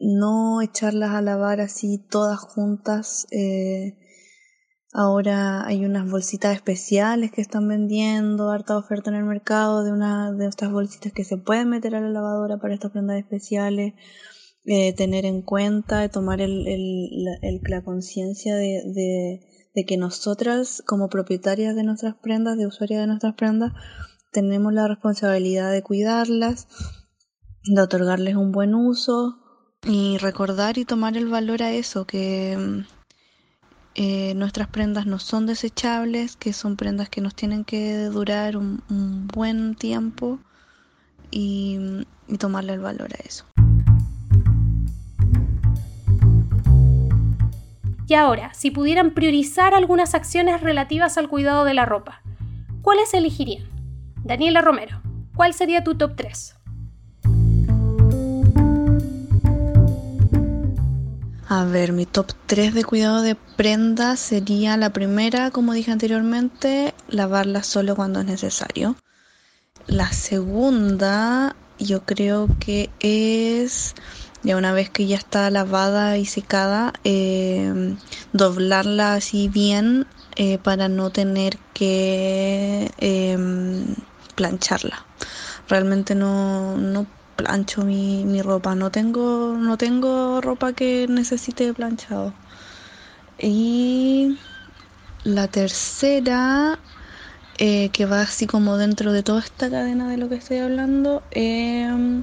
no 0.00 0.60
echarlas 0.60 1.10
a 1.10 1.22
lavar 1.22 1.60
así 1.60 2.04
todas 2.10 2.40
juntas. 2.40 3.28
Eh, 3.30 3.96
ahora 4.94 5.66
hay 5.66 5.84
unas 5.84 6.08
bolsitas 6.08 6.54
especiales 6.54 7.32
que 7.32 7.42
están 7.42 7.68
vendiendo, 7.68 8.50
harta 8.50 8.78
oferta 8.78 9.10
en 9.10 9.16
el 9.16 9.24
mercado 9.24 9.82
de 9.82 9.92
una 9.92 10.32
de 10.32 10.46
estas 10.46 10.70
bolsitas 10.70 11.12
que 11.12 11.24
se 11.24 11.36
pueden 11.36 11.68
meter 11.68 11.96
a 11.96 12.00
la 12.00 12.08
lavadora 12.08 12.58
para 12.58 12.74
estas 12.74 12.92
prendas 12.92 13.18
especiales. 13.18 13.94
Eh, 14.66 14.94
tener 14.94 15.26
en 15.26 15.42
cuenta, 15.42 16.08
tomar 16.08 16.40
el, 16.40 16.66
el, 16.66 17.60
la, 17.68 17.82
conciencia 17.82 18.56
de, 18.56 19.40
de, 19.74 19.84
que 19.84 19.98
nosotras, 19.98 20.82
como 20.86 21.10
propietarias 21.10 21.76
de 21.76 21.82
nuestras 21.82 22.14
prendas, 22.14 22.56
de 22.56 22.66
usuarias 22.66 23.02
de 23.02 23.06
nuestras 23.06 23.34
prendas, 23.34 23.72
tenemos 24.32 24.72
la 24.72 24.88
responsabilidad 24.88 25.70
de 25.70 25.82
cuidarlas, 25.82 26.66
de 27.64 27.82
otorgarles 27.82 28.36
un 28.36 28.52
buen 28.52 28.74
uso 28.74 29.36
y 29.82 30.16
recordar 30.16 30.78
y 30.78 30.86
tomar 30.86 31.18
el 31.18 31.28
valor 31.28 31.62
a 31.62 31.72
eso, 31.72 32.06
que 32.06 32.84
eh, 33.94 34.34
nuestras 34.34 34.68
prendas 34.68 35.06
no 35.06 35.18
son 35.18 35.46
desechables, 35.46 36.36
que 36.36 36.52
son 36.52 36.76
prendas 36.76 37.08
que 37.08 37.20
nos 37.20 37.34
tienen 37.34 37.64
que 37.64 38.04
durar 38.06 38.56
un, 38.56 38.82
buen 39.32 39.74
tiempo 39.76 40.38
y, 41.30 41.78
y 42.26 42.38
tomarle 42.38 42.72
el 42.72 42.80
valor 42.80 43.10
a 43.14 43.18
eso. 43.26 43.44
Y 48.06 48.14
ahora, 48.14 48.52
si 48.52 48.70
pudieran 48.70 49.14
priorizar 49.14 49.74
algunas 49.74 50.14
acciones 50.14 50.60
relativas 50.60 51.16
al 51.16 51.28
cuidado 51.28 51.64
de 51.64 51.74
la 51.74 51.86
ropa, 51.86 52.20
¿cuáles 52.82 53.14
elegirían? 53.14 53.64
Daniela 54.24 54.60
Romero, 54.60 55.00
¿cuál 55.34 55.54
sería 55.54 55.84
tu 55.84 55.94
top 55.96 56.14
3? 56.16 56.53
A 61.46 61.64
ver, 61.66 61.92
mi 61.92 62.06
top 62.06 62.32
3 62.46 62.72
de 62.72 62.84
cuidado 62.84 63.20
de 63.20 63.34
prendas 63.34 64.18
sería 64.18 64.78
la 64.78 64.90
primera, 64.90 65.50
como 65.50 65.74
dije 65.74 65.90
anteriormente, 65.90 66.94
lavarla 67.08 67.62
solo 67.62 67.94
cuando 67.94 68.20
es 68.20 68.26
necesario. 68.26 68.96
La 69.86 70.10
segunda, 70.12 71.54
yo 71.78 72.02
creo 72.04 72.48
que 72.58 72.88
es, 73.00 73.94
ya 74.42 74.56
una 74.56 74.72
vez 74.72 74.88
que 74.88 75.06
ya 75.06 75.16
está 75.16 75.50
lavada 75.50 76.16
y 76.16 76.24
secada, 76.24 76.94
eh, 77.04 77.94
doblarla 78.32 79.14
así 79.14 79.48
bien 79.48 80.06
eh, 80.36 80.56
para 80.56 80.88
no 80.88 81.10
tener 81.10 81.58
que 81.74 82.90
em, 82.98 83.94
plancharla. 84.34 85.04
Realmente 85.68 86.14
no, 86.14 86.78
no 86.78 87.06
plancho 87.36 87.84
mi, 87.84 88.24
mi 88.26 88.42
ropa. 88.42 88.74
No 88.74 88.90
tengo, 88.90 89.56
no 89.58 89.76
tengo 89.78 90.40
ropa 90.40 90.72
que 90.72 91.06
necesite 91.08 91.72
planchado. 91.74 92.34
Y 93.38 94.38
la 95.24 95.48
tercera, 95.48 96.78
eh, 97.58 97.90
que 97.92 98.06
va 98.06 98.22
así 98.22 98.46
como 98.46 98.76
dentro 98.78 99.12
de 99.12 99.22
toda 99.22 99.40
esta 99.40 99.70
cadena 99.70 100.08
de 100.10 100.18
lo 100.18 100.28
que 100.28 100.36
estoy 100.36 100.58
hablando, 100.58 101.24
eh, 101.32 102.22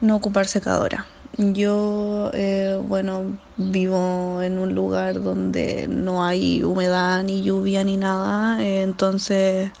no 0.00 0.16
ocupar 0.16 0.46
secadora. 0.46 1.06
Yo, 1.36 2.30
eh, 2.34 2.78
bueno, 2.80 3.38
vivo 3.56 4.40
en 4.42 4.58
un 4.58 4.74
lugar 4.74 5.22
donde 5.22 5.88
no 5.88 6.24
hay 6.24 6.62
humedad 6.62 7.24
ni 7.24 7.42
lluvia 7.42 7.82
ni 7.84 7.96
nada, 7.96 8.64
entonces 8.64 9.72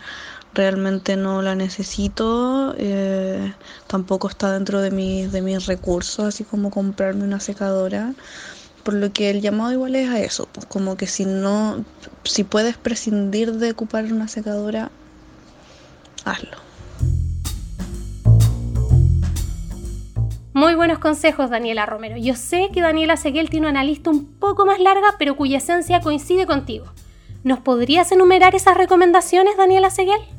realmente 0.52 1.16
no 1.16 1.42
la 1.42 1.54
necesito, 1.54 2.74
eh, 2.78 3.54
tampoco 3.94 4.26
está 4.26 4.52
dentro 4.52 4.80
de 4.80 4.90
mis, 4.90 5.30
de 5.30 5.40
mis 5.40 5.66
recursos, 5.66 6.24
así 6.24 6.42
como 6.42 6.70
comprarme 6.70 7.22
una 7.22 7.38
secadora. 7.38 8.12
Por 8.82 8.94
lo 8.94 9.12
que 9.12 9.30
el 9.30 9.40
llamado 9.40 9.70
igual 9.70 9.94
es 9.94 10.10
a 10.10 10.18
eso, 10.18 10.48
pues 10.50 10.66
como 10.66 10.96
que 10.96 11.06
si 11.06 11.24
no, 11.24 11.84
si 12.24 12.42
puedes 12.42 12.76
prescindir 12.76 13.52
de 13.52 13.70
ocupar 13.70 14.02
una 14.06 14.26
secadora, 14.26 14.90
hazlo. 16.24 16.58
Muy 20.54 20.74
buenos 20.74 20.98
consejos, 20.98 21.48
Daniela 21.48 21.86
Romero. 21.86 22.16
Yo 22.16 22.34
sé 22.34 22.70
que 22.74 22.80
Daniela 22.80 23.16
Seguel 23.16 23.48
tiene 23.48 23.68
una 23.68 23.84
lista 23.84 24.10
un 24.10 24.26
poco 24.26 24.66
más 24.66 24.80
larga, 24.80 25.14
pero 25.20 25.36
cuya 25.36 25.58
esencia 25.58 26.00
coincide 26.00 26.46
contigo. 26.46 26.86
¿Nos 27.44 27.60
podrías 27.60 28.10
enumerar 28.10 28.56
esas 28.56 28.76
recomendaciones, 28.76 29.56
Daniela 29.56 29.90
Seguel? 29.90 30.33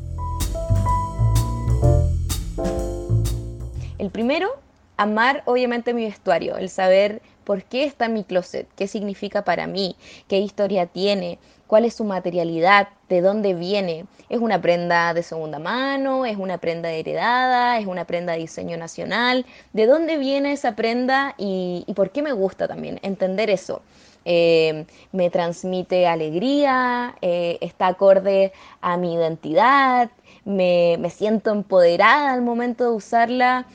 El 4.06 4.12
primero, 4.12 4.52
amar 4.98 5.42
obviamente 5.46 5.92
mi 5.92 6.06
vestuario, 6.06 6.58
el 6.58 6.70
saber 6.70 7.24
por 7.44 7.64
qué 7.64 7.86
está 7.86 8.08
mi 8.08 8.24
closet, 8.24 8.68
qué 8.76 8.88
significa 8.88 9.44
para 9.44 9.66
mí, 9.66 9.96
qué 10.28 10.38
historia 10.38 10.86
tiene, 10.86 11.40
cuál 11.66 11.86
es 11.86 11.96
su 11.96 12.04
materialidad, 12.04 12.90
de 13.10 13.22
dónde 13.22 13.56
viene. 13.56 14.06
¿Es 14.30 14.38
una 14.38 14.62
prenda 14.62 15.16
de 15.16 15.24
segunda 15.24 15.58
mano? 15.58 16.24
¿Es 16.28 16.38
una 16.38 16.60
prenda 16.60 16.92
heredada? 16.92 17.80
¿Es 17.80 17.88
una 17.88 18.06
prenda 18.06 18.34
de 18.34 18.42
diseño 18.42 18.78
nacional? 18.78 19.44
¿De 19.74 19.88
dónde 19.88 20.18
viene 20.18 20.52
esa 20.52 20.76
prenda 20.76 21.34
y, 21.40 21.84
por 21.96 22.12
qué 22.12 22.22
me 22.22 22.32
gusta 22.32 22.68
también? 22.68 23.00
Entender 23.02 23.50
eso. 23.50 23.82
Eh, 24.24 24.86
me 25.12 25.32
transmite 25.32 26.06
alegría, 26.06 27.16
eh, 27.24 27.58
está 27.62 27.88
acorde 27.88 28.54
a 28.82 28.98
mi 28.98 29.16
identidad, 29.16 30.12
me, 30.46 30.98
me 31.00 31.10
siento 31.10 31.52
empoderada 31.52 32.34
al 32.34 32.44
momento 32.44 32.84
de 32.84 32.90
usarla 32.92 33.66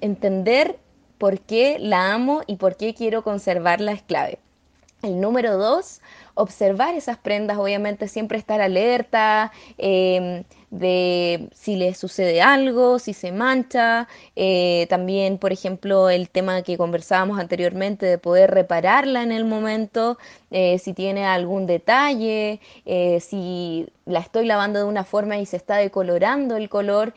entender 0.00 0.78
por 1.18 1.40
qué 1.40 1.78
la 1.78 2.14
amo 2.14 2.42
y 2.46 2.56
por 2.56 2.76
qué 2.76 2.94
quiero 2.94 3.22
conservarla 3.22 3.92
es 3.92 4.02
clave. 4.02 4.38
El 5.02 5.18
número 5.18 5.56
dos, 5.56 6.02
observar 6.34 6.94
esas 6.94 7.16
prendas, 7.16 7.56
obviamente 7.56 8.06
siempre 8.06 8.36
estar 8.36 8.60
alerta 8.60 9.50
em, 9.78 10.44
de 10.70 11.48
si 11.54 11.76
le 11.76 11.94
sucede 11.94 12.42
algo, 12.42 12.98
si 12.98 13.14
se 13.14 13.32
mancha. 13.32 14.08
Eh, 14.36 14.86
también, 14.90 15.38
por 15.38 15.52
ejemplo, 15.52 16.10
el 16.10 16.28
tema 16.28 16.62
que 16.62 16.76
conversábamos 16.76 17.38
anteriormente 17.38 18.04
de 18.04 18.18
poder 18.18 18.50
repararla 18.50 19.22
en 19.22 19.32
el 19.32 19.46
momento, 19.46 20.18
eh, 20.50 20.78
si 20.78 20.92
tiene 20.92 21.24
algún 21.24 21.66
detalle, 21.66 22.60
eh, 22.84 23.20
si 23.20 23.88
la 24.04 24.20
estoy 24.20 24.44
lavando 24.44 24.80
de 24.80 24.84
una 24.84 25.04
forma 25.04 25.38
y 25.38 25.46
se 25.46 25.56
está 25.56 25.76
decolorando 25.76 26.56
el 26.56 26.68
color, 26.68 27.14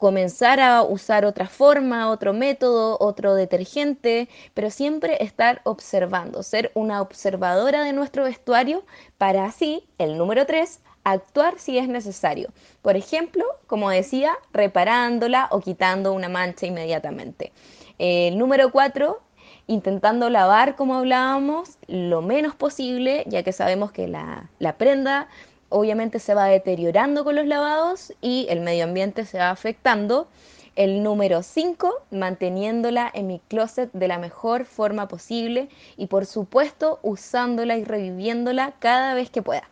comenzar 0.00 0.60
a 0.60 0.82
usar 0.82 1.26
otra 1.26 1.46
forma, 1.46 2.08
otro 2.08 2.32
método, 2.32 2.96
otro 3.00 3.34
detergente, 3.34 4.30
pero 4.54 4.70
siempre 4.70 5.22
estar 5.22 5.60
observando, 5.64 6.42
ser 6.42 6.72
una 6.74 7.02
observadora 7.02 7.84
de 7.84 7.92
nuestro 7.92 8.24
vestuario 8.24 8.82
para 9.18 9.44
así, 9.44 9.84
el 9.98 10.16
número 10.16 10.46
3, 10.46 10.80
actuar 11.04 11.58
si 11.58 11.76
es 11.76 11.86
necesario. 11.86 12.48
Por 12.80 12.96
ejemplo, 12.96 13.44
como 13.66 13.90
decía, 13.90 14.32
reparándola 14.54 15.48
o 15.50 15.60
quitando 15.60 16.14
una 16.14 16.30
mancha 16.30 16.64
inmediatamente. 16.64 17.52
El 17.98 18.38
número 18.38 18.72
4, 18.72 19.20
intentando 19.66 20.30
lavar, 20.30 20.76
como 20.76 20.94
hablábamos, 20.94 21.76
lo 21.88 22.22
menos 22.22 22.54
posible, 22.54 23.24
ya 23.26 23.42
que 23.42 23.52
sabemos 23.52 23.92
que 23.92 24.08
la, 24.08 24.48
la 24.60 24.78
prenda 24.78 25.28
obviamente 25.70 26.18
se 26.18 26.34
va 26.34 26.46
deteriorando 26.46 27.24
con 27.24 27.36
los 27.36 27.46
lavados 27.46 28.12
y 28.20 28.46
el 28.50 28.60
medio 28.60 28.84
ambiente 28.84 29.24
se 29.24 29.38
va 29.38 29.50
afectando. 29.50 30.28
El 30.76 31.02
número 31.02 31.42
5, 31.42 32.06
manteniéndola 32.10 33.10
en 33.12 33.26
mi 33.26 33.40
closet 33.48 33.90
de 33.92 34.08
la 34.08 34.18
mejor 34.18 34.66
forma 34.66 35.08
posible 35.08 35.68
y 35.96 36.06
por 36.06 36.26
supuesto 36.26 37.00
usándola 37.02 37.76
y 37.76 37.84
reviviéndola 37.84 38.74
cada 38.78 39.14
vez 39.14 39.30
que 39.30 39.42
pueda. 39.42 39.68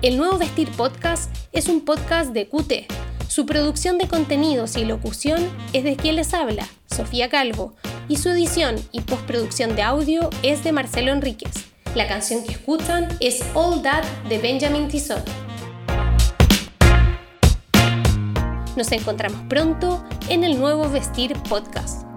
El 0.00 0.16
nuevo 0.16 0.38
Vestir 0.38 0.70
Podcast 0.70 1.28
es 1.50 1.66
un 1.66 1.80
podcast 1.80 2.32
de 2.32 2.48
QT. 2.48 2.86
Su 3.26 3.46
producción 3.46 3.98
de 3.98 4.06
contenidos 4.06 4.76
y 4.76 4.84
locución 4.84 5.50
es 5.72 5.82
de 5.82 5.96
quien 5.96 6.14
les 6.14 6.34
habla, 6.34 6.68
Sofía 6.86 7.28
Calvo, 7.28 7.74
y 8.06 8.16
su 8.18 8.28
edición 8.28 8.76
y 8.92 9.00
postproducción 9.00 9.74
de 9.74 9.82
audio 9.82 10.30
es 10.44 10.62
de 10.62 10.70
Marcelo 10.70 11.10
Enríquez. 11.10 11.50
La 11.96 12.06
canción 12.06 12.44
que 12.44 12.52
escuchan 12.52 13.08
es 13.18 13.42
All 13.54 13.82
That 13.82 14.04
de 14.28 14.38
Benjamin 14.38 14.86
Tissot. 14.86 15.28
Nos 18.76 18.92
encontramos 18.92 19.40
pronto 19.48 20.04
en 20.28 20.44
el 20.44 20.60
nuevo 20.60 20.88
Vestir 20.88 21.32
Podcast. 21.48 22.07